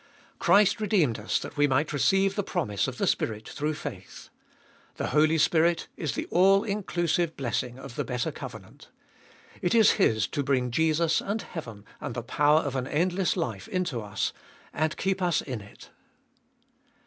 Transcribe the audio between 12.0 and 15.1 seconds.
the power of an endless life Into us, and